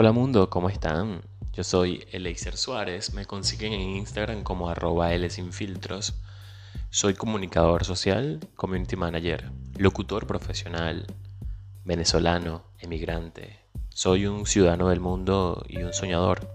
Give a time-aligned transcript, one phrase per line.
[0.00, 1.22] Hola mundo, ¿cómo están?
[1.52, 6.14] Yo soy Eleiser Suárez, me consiguen en Instagram como arroba L sin filtros.
[6.88, 11.04] Soy comunicador social, community manager, locutor profesional,
[11.84, 13.58] venezolano, emigrante.
[13.88, 16.48] Soy un ciudadano del mundo y un soñador.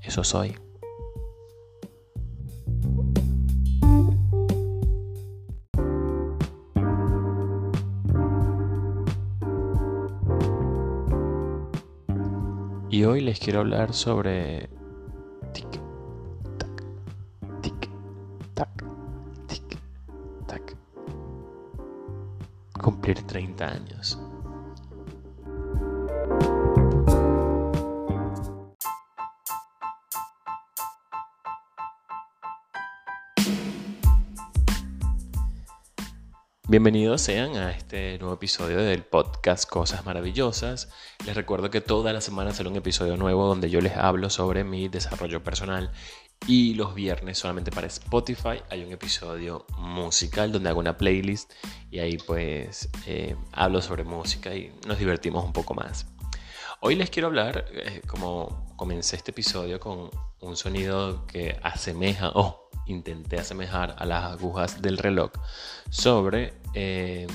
[0.00, 0.56] Eso soy.
[12.92, 14.68] Y hoy les quiero hablar sobre
[15.54, 15.80] tic
[16.58, 16.84] tac
[17.62, 17.88] tic
[18.52, 18.84] tac
[19.48, 19.78] tic
[20.46, 20.76] tac
[22.82, 24.20] cumplir 30 años.
[36.72, 40.88] Bienvenidos sean a este nuevo episodio del podcast Cosas Maravillosas.
[41.26, 44.64] Les recuerdo que toda la semana sale un episodio nuevo donde yo les hablo sobre
[44.64, 45.92] mi desarrollo personal
[46.46, 51.52] y los viernes solamente para Spotify hay un episodio musical donde hago una playlist
[51.90, 56.06] y ahí pues eh, hablo sobre música y nos divertimos un poco más.
[56.80, 60.08] Hoy les quiero hablar, eh, como comencé este episodio con
[60.40, 65.30] un sonido que asemeja o intenté asemejar a las agujas del reloj
[65.90, 67.26] sobre eh,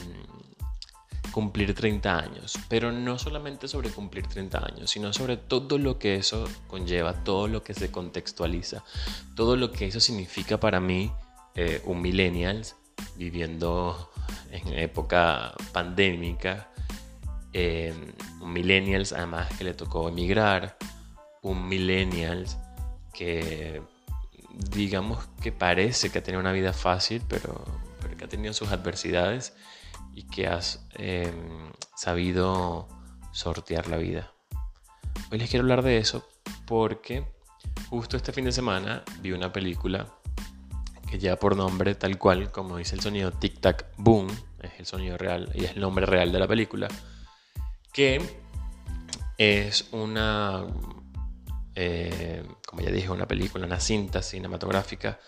[1.31, 6.15] cumplir 30 años, pero no solamente sobre cumplir 30 años, sino sobre todo lo que
[6.15, 8.83] eso conlleva, todo lo que se contextualiza,
[9.35, 11.11] todo lo que eso significa para mí,
[11.55, 12.75] eh, un millennials
[13.15, 14.11] viviendo
[14.51, 16.71] en época pandémica,
[17.53, 17.93] eh,
[18.41, 20.77] un millennials además que le tocó emigrar,
[21.41, 22.57] un millennials
[23.13, 23.81] que
[24.71, 27.63] digamos que parece que ha tenido una vida fácil, pero,
[28.17, 29.53] que ha tenido sus adversidades
[30.13, 32.87] y que has em, sabido
[33.31, 34.31] sortear la vida.
[35.31, 36.27] Hoy les quiero hablar de eso
[36.65, 37.25] porque
[37.89, 40.07] justo este fin de semana vi una película
[41.09, 44.27] que lleva por nombre tal cual, como dice el sonido Tic Tac Boom,
[44.61, 46.87] es el sonido real y es el nombre real de la película,
[47.93, 48.21] que
[49.37, 50.65] es una
[51.75, 55.19] eh, como ya dije, una película, una cinta cinematográfica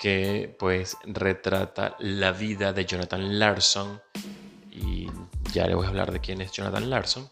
[0.00, 4.00] que pues retrata la vida de Jonathan Larson
[4.70, 5.06] y
[5.52, 7.28] ya le voy a hablar de quién es Jonathan Larson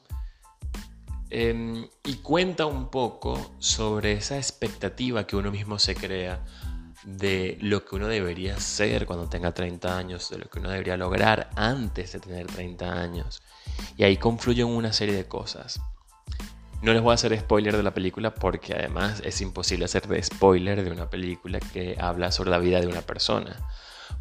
[1.30, 6.44] em, y cuenta un poco sobre esa expectativa que uno mismo se crea
[7.06, 10.98] de lo que uno debería ser cuando tenga 30 años, de lo que uno debería
[10.98, 13.40] lograr antes de tener 30 años.
[13.96, 15.80] Y ahí confluyen una serie de cosas.
[16.82, 20.84] No les voy a hacer spoiler de la película porque además es imposible hacer spoiler
[20.84, 23.56] de una película que habla sobre la vida de una persona.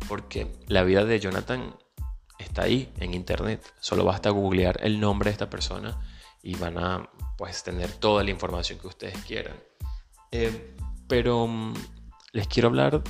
[0.08, 1.76] Porque la vida de Jonathan
[2.40, 3.62] está ahí en internet.
[3.80, 6.00] Solo basta googlear el nombre de esta persona
[6.42, 9.56] y van a pues tener toda la información que ustedes quieran.
[10.32, 10.76] Eh,
[11.08, 11.74] pero mm,
[12.32, 13.02] les quiero hablar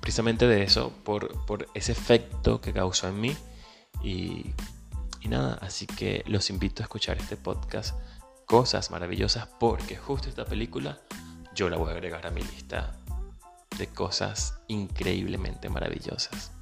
[0.00, 3.36] precisamente de eso por, ese efecto que causó en mí.
[4.02, 4.52] Y,
[5.20, 7.98] y nada, así que los invito a escuchar este podcast
[8.46, 11.00] cosas maravillosas porque justo esta película
[11.54, 12.94] yo la voy a agregar a mi lista
[13.76, 16.52] de cosas increíblemente maravillosas.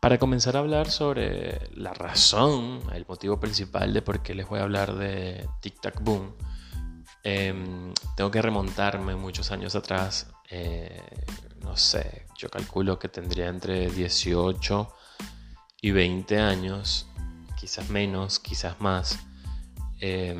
[0.00, 4.60] Para comenzar a hablar sobre la razón, el motivo principal de por qué les voy
[4.60, 6.34] a hablar de Tic Tac Boom,
[7.26, 10.28] Em, tengo que remontarme muchos años atrás.
[10.50, 11.00] Eh,
[11.62, 14.94] no sé, yo calculo que tendría entre 18
[15.80, 17.06] y 20 años,
[17.58, 19.18] quizás menos, quizás más.
[20.00, 20.38] Eh,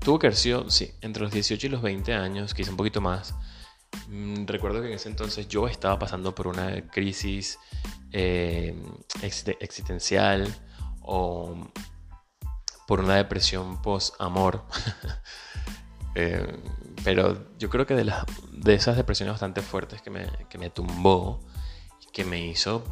[0.00, 0.52] tuvo que sí,
[1.00, 3.36] entre los 18 y los 20 años, quizás un poquito más.
[4.08, 7.58] Mm, recuerdo que en ese entonces yo estaba pasando por una crisis
[8.10, 8.82] em,
[9.22, 10.52] existencial
[11.02, 11.70] o
[12.86, 14.64] por una depresión post-amor.
[16.16, 16.46] Eh,
[17.02, 18.08] pero yo creo que de,
[18.52, 21.40] de esas depresiones bastante fuertes que me, que me tumbó
[22.14, 22.84] que me hizo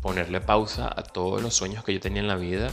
[0.00, 2.70] ponerle pausa a todos los sueños que yo tenía en la vida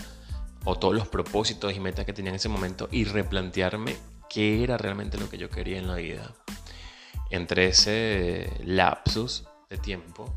[0.64, 3.98] o todos los propósitos y metas que tenía en ese momento y replantearme
[4.30, 6.34] qué era realmente lo que yo quería en la vida.
[7.30, 10.34] Entre ese lapsus de tiempo,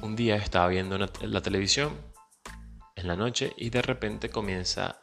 [0.00, 1.92] un día estaba viendo la televisión
[3.04, 5.02] en la noche y de repente comienza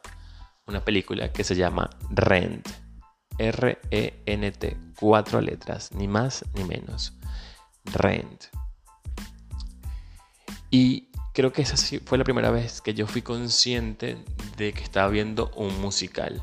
[0.66, 2.68] una película que se llama Rent.
[3.38, 7.14] R-E-N-T, cuatro letras, ni más ni menos.
[7.84, 8.44] Rent.
[10.70, 14.22] Y creo que esa fue la primera vez que yo fui consciente
[14.56, 16.42] de que estaba viendo un musical.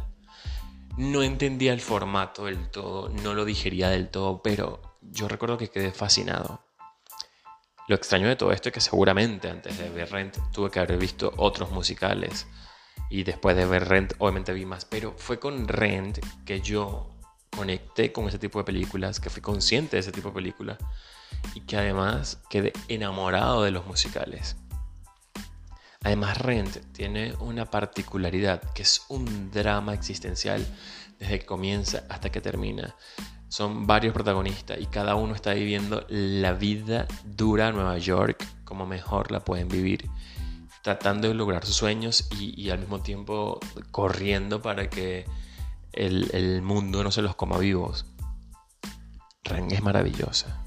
[0.97, 5.69] No entendía el formato del todo, no lo digería del todo, pero yo recuerdo que
[5.69, 6.68] quedé fascinado.
[7.89, 10.99] Lo extraño de todo esto es que seguramente antes de ver Rent tuve que haber
[10.99, 12.45] visto otros musicales
[13.09, 17.09] y después de ver Rent obviamente vi más, pero fue con Rent que yo
[17.49, 20.77] conecté con ese tipo de películas, que fui consciente de ese tipo de películas
[21.55, 24.55] y que además quedé enamorado de los musicales.
[26.03, 30.63] Además Rent tiene una particularidad que es un drama existencial
[31.17, 32.95] desde que comienza hasta que termina.
[33.49, 38.85] Son varios protagonistas y cada uno está viviendo la vida dura en Nueva York como
[38.85, 40.07] mejor la pueden vivir,
[40.83, 43.59] tratando de lograr sus sueños y, al mismo tiempo
[43.89, 45.25] corriendo para que
[45.91, 48.05] el, mundo no se los coma vivos.
[49.43, 50.63] Ren es maravillosa.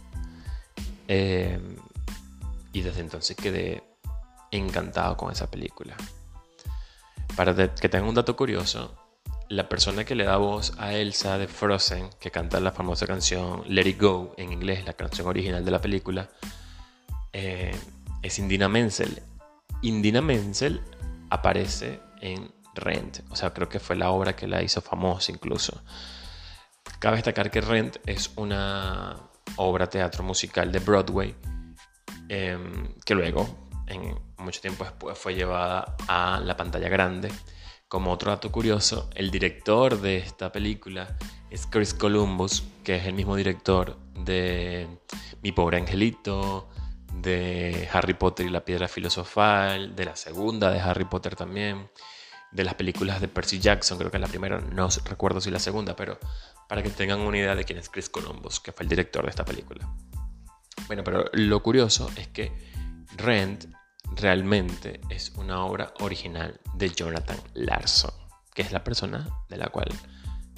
[1.06, 1.61] Eh,
[2.73, 3.85] y desde entonces quedé
[4.50, 5.96] encantado con esa película.
[7.37, 8.94] Para que tengan un dato curioso,
[9.52, 13.62] la persona que le da voz a Elsa de Frozen, que canta la famosa canción
[13.69, 16.31] Let It Go en inglés, la canción original de la película,
[17.34, 17.76] eh,
[18.22, 19.22] es Indina Menzel.
[19.82, 20.81] Indina Menzel
[21.28, 25.82] aparece en Rent, o sea, creo que fue la obra que la hizo famosa incluso.
[26.99, 29.19] Cabe destacar que Rent es una
[29.56, 31.37] obra teatro musical de Broadway
[32.31, 37.31] em, que luego, en mucho tiempo después, fue llevada a la pantalla grande
[37.93, 41.15] como otro dato curioso, el director de esta película
[41.50, 44.89] es Chris Columbus, que es el mismo director de
[45.43, 46.71] Mi pobre angelito,
[47.12, 51.91] de Harry Potter y la piedra filosofal, de la segunda de Harry Potter también,
[52.50, 55.95] de las películas de Percy Jackson, creo que la primera, no recuerdo si la segunda,
[55.95, 56.19] pero
[56.71, 59.29] para que tengan una idea de quién es Chris Columbus, que fue el director de
[59.29, 59.87] esta película.
[60.87, 62.53] Bueno, pero lo curioso es que
[63.19, 63.67] Rent
[64.17, 68.12] realmente es una obra original de Jonathan Larson,
[68.55, 69.88] que es la persona de la cual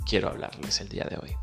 [0.06, 1.36] quiero hablarles el día de hoy.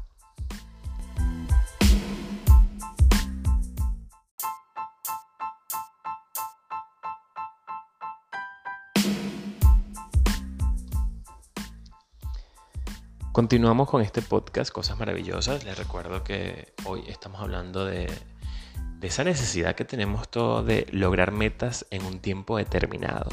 [13.32, 15.64] Continuamos con este podcast, Cosas Maravillosas.
[15.64, 18.12] Les recuerdo que hoy estamos hablando de
[19.02, 23.32] de esa necesidad que tenemos todos de lograr metas en un tiempo determinado.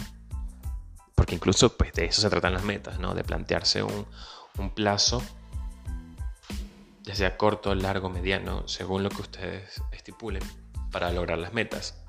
[1.15, 3.15] Porque incluso pues, de eso se tratan las metas, ¿no?
[3.15, 4.07] De plantearse un,
[4.75, 5.23] plazo,
[7.03, 10.43] ya sea corto, largo, mediano, según lo que ustedes estipulen,
[10.91, 12.03] para lograr las metas.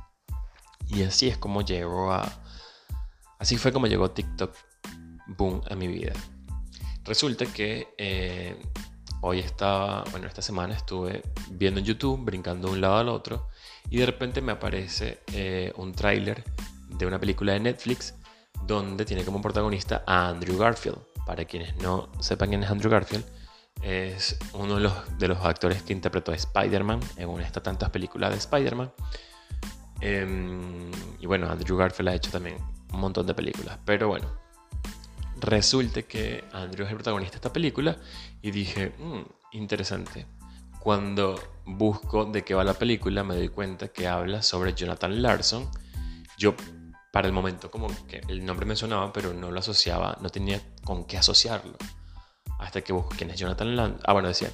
[0.87, 2.41] Y así es como llegó a...
[3.39, 4.55] Así fue como llegó TikTok
[5.27, 6.13] Boom a mi vida.
[7.03, 8.57] Resulta que eh,
[9.21, 13.49] hoy estaba, bueno, esta semana estuve viendo en YouTube, brincando de un lado al otro,
[13.89, 16.43] y de repente me aparece eh, un tráiler
[16.89, 18.15] de una película de Netflix
[18.65, 20.97] donde tiene como protagonista a Andrew Garfield.
[21.25, 23.23] Para quienes no sepan quién es Andrew Garfield,
[23.81, 27.63] es uno de los, de los actores que interpretó a Spider-Man en una de estas
[27.63, 28.91] tantas películas de Spider-Man.
[30.01, 32.57] Em, y bueno, Andrew Garfield ha hecho también
[32.93, 33.77] un montón de películas.
[33.85, 34.27] Pero bueno,
[35.41, 37.97] resulta que Andrew es el protagonista de esta película
[38.41, 39.21] y dije, mm,
[39.53, 40.25] interesante.
[40.79, 45.69] Cuando busco de qué va la película me doy cuenta que habla sobre Jonathan Larson.
[46.37, 46.55] Yo
[47.11, 50.61] para el momento como que el nombre me sonaba pero no lo asociaba, no tenía
[50.83, 51.77] con qué asociarlo.
[52.59, 53.99] Hasta que busco quién es Jonathan Larson.
[54.05, 54.51] Ah, bueno, decía,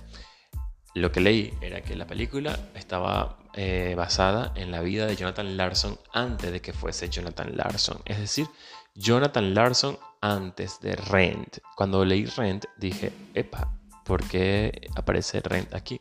[0.94, 5.58] lo que leí era que la película estaba eh, basada en la vida de Jonathan
[5.58, 8.02] Larson antes de que fuese Jonathan Larson.
[8.06, 8.48] Es decir,
[8.96, 11.58] Jonathan Larson antes de Rent.
[11.76, 16.00] Cuando leí Rent dije, epa, ¿por qué aparece Rent aquí?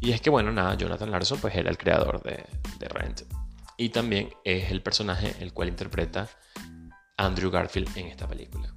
[0.00, 2.44] Y es que, bueno, nada, Jonathan Larson pues era el creador de,
[2.88, 3.22] Rent.
[3.76, 6.28] Y también es el personaje el cual interpreta
[7.18, 8.74] Andrew Garfield en esta película.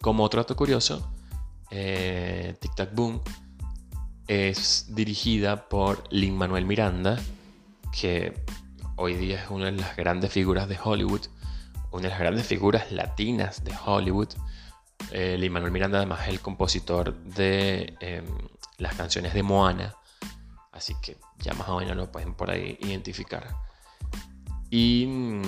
[0.00, 1.14] Como otro dato curioso,
[1.70, 3.22] eh, Tic Tac Boom
[4.26, 7.18] es dirigida por Lin Manuel Miranda,
[7.98, 8.34] que
[8.96, 11.22] hoy día es una de las grandes figuras de Hollywood,
[11.94, 14.28] una de las grandes figuras latinas de Hollywood.
[15.12, 18.24] Eh, Manuel Miranda además es el compositor de em,
[18.78, 19.94] las canciones de Moana,
[20.72, 23.54] así que ya más o menos lo pueden por ahí identificar.
[24.70, 25.42] Y mm,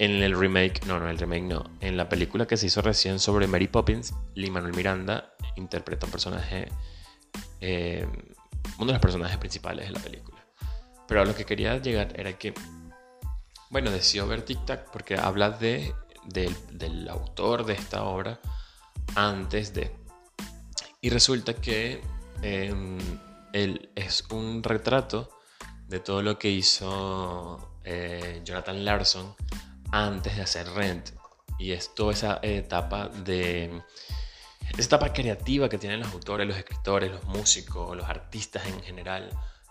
[0.00, 3.20] en el remake, no, no, el remake no, en la película que se hizo recién
[3.20, 6.68] sobre Mary Poppins, Lin Manuel Miranda interpreta un personaje,
[7.60, 8.10] em,
[8.78, 10.44] uno de los personajes principales de la película.
[11.06, 12.54] Pero a lo que quería llegar era que,
[13.72, 15.94] bueno, decidió ver Tic Tac porque habla de,
[16.26, 18.38] del autor de esta obra
[19.14, 19.90] antes de.
[21.00, 22.02] Y resulta que
[22.42, 22.98] em,
[23.54, 25.30] él es un retrato
[25.88, 29.34] de todo lo que hizo eh, Jonathan Larson
[29.90, 31.08] antes de hacer Rent.
[31.58, 33.82] Y es toda esa etapa de
[34.68, 39.30] esa etapa creativa que tienen los autores, los escritores, los músicos, los artistas en general,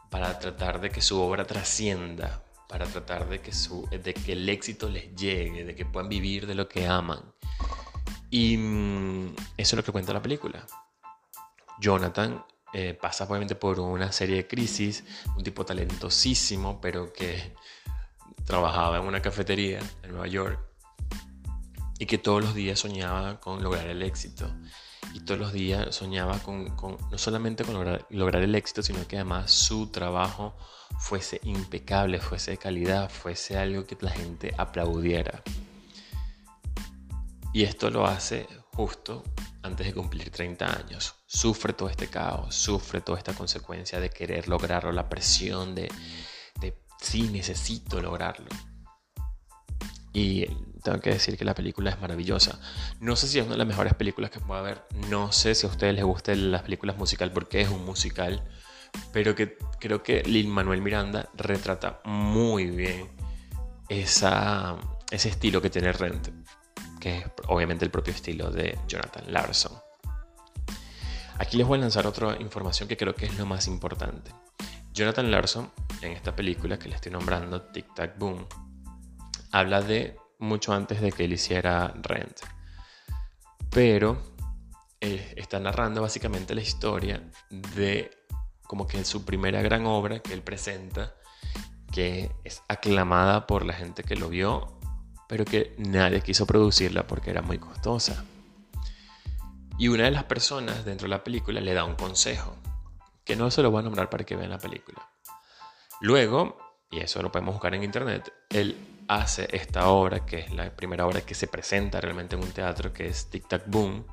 [0.10, 4.47] para tratar de que su obra trascienda, para tratar de que, su, de que el
[4.47, 7.19] éxito les llegue, de que puedan vivir de lo que aman.
[8.29, 10.65] Y mm, eso es lo que cuenta la película.
[11.81, 15.03] Jonathan eh, pasa obviamente por una serie de crisis,
[15.35, 17.53] un tipo talentosísimo, pero que
[18.45, 20.57] trabajaba en una cafetería en Nueva York
[21.99, 24.49] y que todos los días soñaba con lograr el éxito.
[25.13, 26.65] Y todos los días soñaba con,
[27.12, 27.75] no solamente con
[28.10, 30.55] lograr, el éxito, sino que además su trabajo
[31.00, 35.43] fuese impecable, fuese de calidad, fuese algo que la gente aplaudiera.
[37.53, 39.24] Y esto lo hace justo
[39.63, 41.15] antes de cumplir 30 años.
[41.25, 45.89] Sufre todo este caos, sufre toda esta consecuencia de querer lograrlo, la presión de,
[46.60, 48.48] de sí, necesito lograrlo.
[50.13, 50.46] Y
[50.83, 52.59] tengo que decir que la película es maravillosa.
[53.00, 54.83] No sé si es una de las mejores películas que pueda haber.
[55.09, 58.43] No sé si a ustedes les gustan las películas musical porque es un musical.
[59.13, 63.09] Pero que creo que Lin Manuel Miranda retrata muy bien
[63.88, 64.77] esa,
[65.11, 66.29] ese estilo que tiene Rent
[67.01, 69.73] que es obviamente el propio estilo de Jonathan Larson.
[71.38, 74.31] Aquí les voy a lanzar otra información que creo que es lo más importante.
[74.93, 75.71] Jonathan Larson,
[76.01, 78.45] en esta película que le estoy nombrando, Tic Tac Boom,
[79.51, 82.41] habla de mucho antes de que él hiciera Rent.
[83.69, 84.21] Pero
[85.00, 88.12] está narrando básicamente la historia de
[88.67, 91.15] como que su primera gran obra que él presenta,
[91.91, 94.81] que es aclamada por la gente que lo vio
[95.31, 98.25] pero que nadie quiso producirla porque era muy costosa.
[99.77, 102.57] Y una de las personas dentro de la película le da un consejo,
[103.24, 105.10] que no se lo voy a nombrar para que vean la película.
[106.01, 106.57] Luego,
[106.91, 108.75] y eso lo podemos buscar en internet, él
[109.12, 112.94] hace esta obra, que es la primera obra que se presenta realmente en un teatro,
[112.94, 114.06] que es Tic Tac Boom,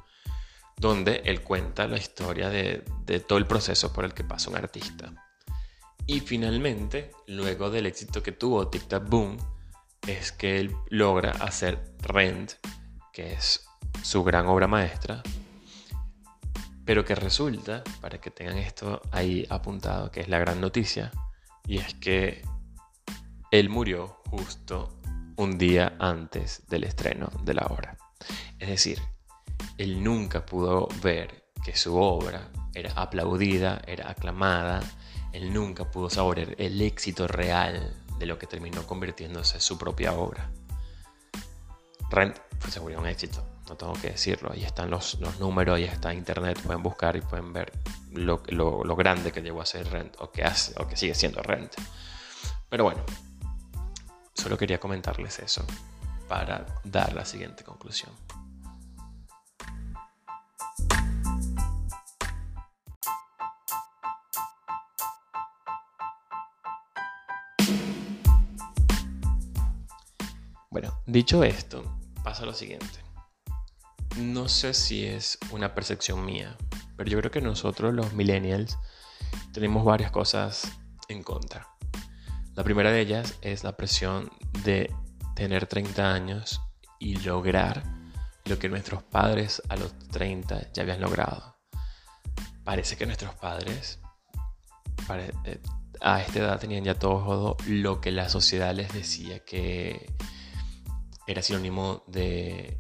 [0.77, 4.57] donde él cuenta la historia de, de todo el proceso por el que pasa un
[4.57, 5.13] artista.
[6.07, 9.37] Y finalmente, luego del éxito que tuvo Tic Tac Boom,
[10.07, 12.55] es que él logra hacer Rent,
[13.13, 13.69] que es
[14.03, 15.23] su gran obra maestra,
[16.85, 21.13] pero que resulta, para que tengan esto ahí apuntado, que es la gran noticia,
[21.67, 22.43] y es que
[23.51, 25.01] él murió justo
[25.37, 27.97] un día antes del estreno de la obra.
[28.59, 29.01] Es decir,
[29.79, 34.81] él nunca pudo ver que su obra era aplaudida, era aclamada,
[35.33, 40.13] él nunca pudo saborear el éxito real de lo que terminó convirtiéndose en su propia
[40.13, 40.51] obra.
[42.11, 44.51] Rent fue seguro un éxito, no tengo que decirlo.
[44.53, 47.73] Ahí están los, números, ahí está internet, pueden buscar y pueden ver
[48.13, 51.43] lo, lo, grande que llegó a ser Rent o que, hace, o que sigue siendo
[51.43, 51.75] Rent.
[52.69, 53.05] Pero bueno,
[54.39, 55.65] solo quería comentarles eso
[56.29, 58.13] para dar la siguiente conclusión.
[70.71, 71.83] Bueno, dicho esto,
[72.23, 72.87] pasa lo siguiente.
[74.19, 76.57] No sé si es una percepción mía,
[76.97, 78.79] pero yo creo que nosotros los millennials
[79.53, 80.71] tenemos varias cosas
[81.09, 81.78] en contra.
[82.59, 84.33] La primera de ellas es la presión
[84.65, 84.93] de
[85.37, 86.61] tener 30 años
[86.99, 87.85] y lograr
[88.47, 91.57] lo que nuestros padres a los 30 ya habían logrado.
[92.65, 94.01] Parece que nuestros padres
[95.45, 95.61] eh,
[96.01, 100.13] a esta edad tenían ya todo lo que la sociedad les decía que
[101.29, 102.77] era sinónimo de,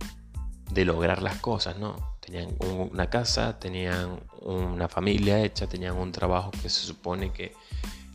[0.75, 2.19] lograr las cosas, ¿no?
[2.19, 7.55] Tenían una casa, tenían una familia hecha, tenían un trabajo que se supone que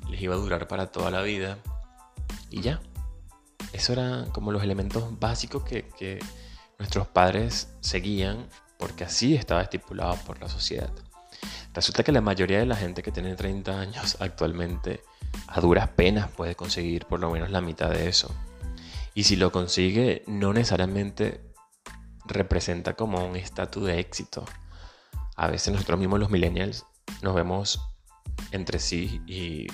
[0.10, 1.58] les iba a durar para toda la vida
[2.50, 2.82] y ya.
[3.72, 6.20] Eso eran como los elementos básicos que, que
[6.78, 10.92] nuestros padres seguían porque así estaba estipulado por la sociedad.
[11.74, 15.02] Resulta que la mayoría de la gente que tiene 30 años actualmente
[15.48, 18.34] a duras penas puede conseguir por lo menos la mitad de eso.
[19.16, 21.42] Y si lo consigue, no necesariamente
[22.26, 24.46] representa como un estatus de éxito.
[25.36, 26.86] A veces nosotros mismos los millennials
[27.22, 27.82] nos vemos
[28.52, 29.68] entre sí y,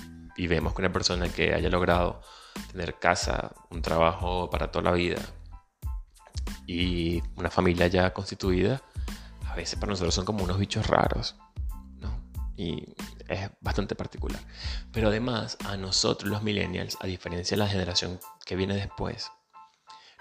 [0.48, 2.22] vemos que una persona que haya logrado
[2.72, 5.20] tener casa, un trabajo para toda la vida
[6.66, 8.82] y una familia ya constituida,
[9.48, 11.36] a veces para nosotros son como unos bichos raros.
[11.98, 12.10] ¿no?
[12.56, 12.94] Y
[13.28, 14.40] es bastante particular.
[14.92, 19.32] Pero además, a nosotros los millennials, a diferencia de la generación que viene después,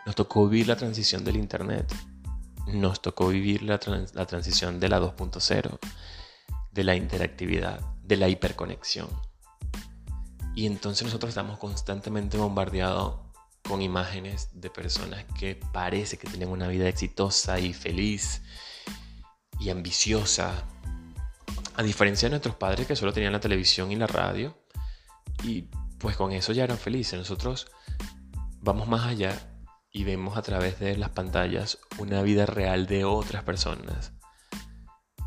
[0.06, 1.92] nos tocó vivir la transición del Internet.
[2.68, 3.78] Nos tocó vivir la,
[4.14, 5.78] la transición de la 2.0,
[6.72, 9.08] de la interactividad, de la hiperconexión.
[10.58, 13.20] Y entonces nosotros estamos constantemente bombardeados
[13.62, 18.42] con imágenes de personas que parece que tienen una vida exitosa y feliz.
[19.60, 20.64] y ambiciosa.
[21.76, 24.60] A diferencia de nuestros padres que solo tenían la televisión y la radio.
[25.44, 25.68] Y
[26.00, 27.16] pues con eso ya eran felices.
[27.16, 27.68] Nosotros
[28.60, 29.40] vamos más allá
[29.92, 34.12] y vemos a través de las pantallas una vida real de otras personas.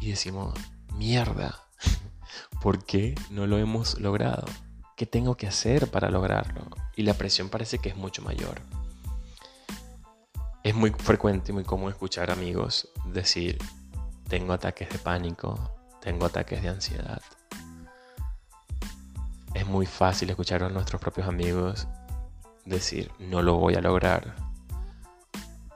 [0.02, 0.60] Y decimos,
[0.94, 1.70] mierda,
[2.62, 4.46] ¿por qué no lo hemos logrado?
[5.02, 6.62] ¿Qué tengo que hacer para lograrlo?
[6.96, 8.62] Y la presión parece que es mucho mayor.
[10.62, 13.58] Es muy frecuente y muy común escuchar amigos decir,
[14.30, 15.58] tengo ataques de pánico,
[16.02, 17.20] tengo ataques de ansiedad.
[19.56, 21.88] Es muy fácil escuchar a nuestros propios amigos
[22.66, 24.36] decir, no lo voy a lograr.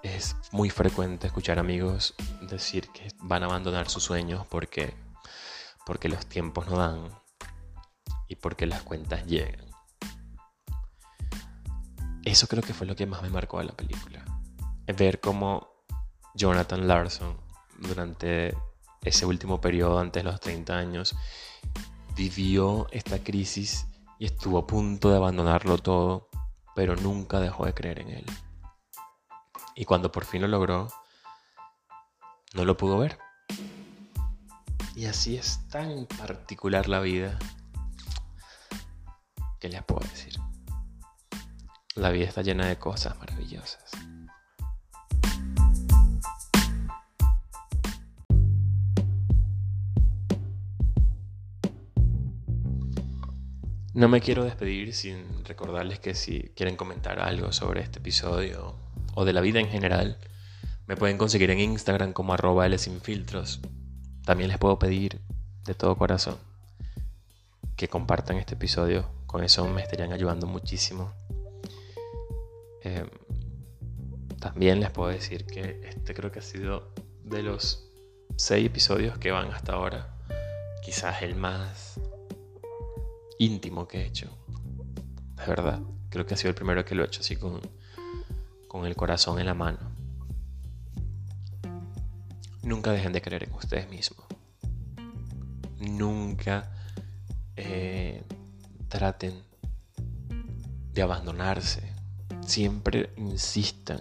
[0.04, 4.94] Es muy frecuente escuchar amigos decir que van a abandonar sus sueños porque,
[5.84, 7.25] porque los tiempos no dan
[8.28, 9.66] y porque las cuentas llegan.
[12.24, 14.26] Eso creo que fue lo que más me marcó de la película.
[14.98, 15.70] Ver cómo
[16.34, 17.38] Jonathan Larson,
[17.78, 18.58] durante
[19.04, 21.16] ese último periodo antes de los 30 años,
[22.16, 23.86] vivió esta crisis
[24.18, 26.30] y estuvo a punto de abandonarlo todo,
[26.76, 28.26] pero nunca dejó de creer en él.
[29.76, 30.88] Y cuando por fin lo logró,
[32.54, 33.20] no lo pudo ver.
[34.96, 37.38] Y así es tan particular la vida
[39.60, 40.34] ¿Qué les puedo decir?
[41.96, 43.92] La vida está llena de cosas maravillosas.
[53.94, 58.76] No me quiero despedir sin recordarles que si quieren comentar algo sobre este episodio
[59.14, 60.18] o de la vida en general,
[60.86, 62.68] me pueden conseguir en Instagram como arroba
[63.02, 63.62] filtros.
[64.26, 65.22] También les puedo pedir
[65.64, 66.38] de todo corazón
[67.78, 71.14] que compartan este episodio con eso me estarían ayudando muchísimo.
[72.82, 73.10] Em,
[74.40, 77.90] también les puedo decir que este creo que ha sido de los
[78.36, 80.18] seis episodios que van hasta ahora,
[80.84, 82.00] quizás el más
[83.40, 84.30] íntimo que he hecho.
[85.36, 87.60] De verdad, creo que ha sido el primero que lo he hecho así con,
[88.68, 89.80] con el corazón en la mano.
[92.62, 94.26] Nunca dejen de creer en ustedes mismos.
[95.80, 96.72] Nunca
[97.56, 98.24] eh,
[98.88, 99.44] traten
[100.94, 101.94] de abandonarse.
[102.46, 104.00] Siempre insistan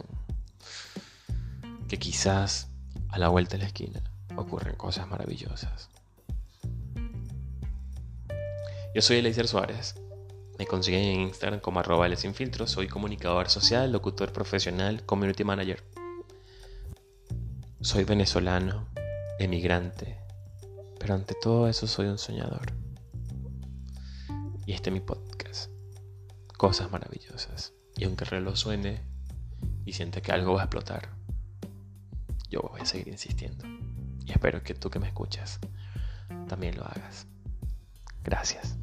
[1.89, 2.69] que quizás
[3.09, 4.03] a la vuelta de la esquina
[4.37, 5.89] ocurren cosas maravillosas.
[8.95, 9.97] Yo soy Eleiser Suárez.
[10.59, 15.83] Me consiguen en Instagram como arroba Soy comunicador social, locutor profesional, community manager.
[17.81, 18.87] Soy venezolano,
[19.41, 20.17] emigrante,
[21.01, 22.84] pero ante todo eso soy un soñador.
[24.67, 25.71] Y este es mi podcast.
[26.57, 27.73] Cosas maravillosas.
[27.97, 29.03] Y aunque el reloj suene
[29.85, 31.11] y siente que algo va a explotar,
[32.49, 33.67] yo voy a seguir insistiendo.
[34.25, 35.61] Y espero que tú que me escuchas
[36.49, 37.27] también lo hagas.
[38.23, 38.77] Gracias.